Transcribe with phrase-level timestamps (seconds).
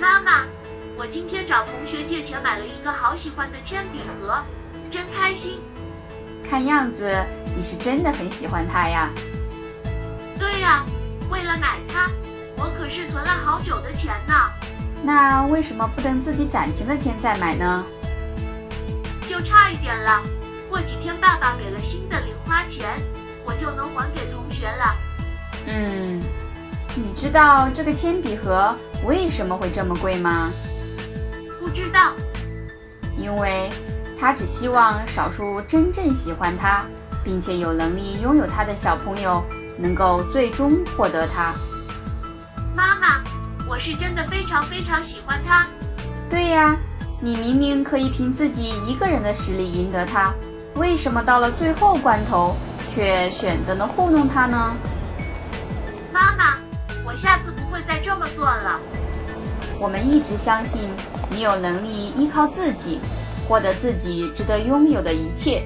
[0.00, 0.44] 妈妈，
[0.96, 4.42] 我今天找同学借钱买了一个好喜欢的铅笔盒，
[4.90, 5.60] 真开心。
[6.48, 7.10] 看样子
[7.56, 9.10] 你是真的很喜欢它呀。
[10.38, 10.84] 对呀，
[11.30, 12.10] 为了买它，
[12.56, 14.34] 我可是存了好久的钱呢。
[15.02, 17.84] 那为什么不等自己攒钱的钱再买呢？
[19.28, 20.22] 就差一点了，
[20.68, 22.88] 过几天爸爸给了新的零花钱，
[23.44, 24.94] 我就能还给同学了。
[25.66, 26.20] 嗯，
[26.94, 30.50] 你知道这个铅笔盒为什么会这么贵吗？
[31.58, 32.12] 不知道，
[33.16, 33.70] 因为
[34.18, 36.84] 他只希望少数真正喜欢他，
[37.24, 39.42] 并且有能力拥有他的小朋友
[39.78, 41.52] 能够最终获得它。
[42.76, 43.22] 妈妈，
[43.68, 45.66] 我是真的非常非常喜欢它。
[46.30, 46.76] 对呀，
[47.20, 50.32] 你明明可以凭自己一个人的实力赢得它，
[50.76, 52.56] 为什么到了最后关头
[52.88, 54.76] 却选择了糊弄他呢？
[58.02, 58.80] 这么做了。
[59.78, 60.88] 我们一直相信
[61.30, 63.00] 你有能力依靠自己，
[63.48, 65.64] 获得自己值得拥有的一切。